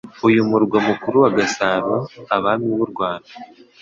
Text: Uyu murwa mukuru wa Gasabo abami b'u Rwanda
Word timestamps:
Uyu 0.27 0.41
murwa 0.49 0.77
mukuru 0.87 1.15
wa 1.23 1.31
Gasabo 1.37 1.93
abami 2.35 2.67
b'u 2.77 2.87
Rwanda 2.91 3.29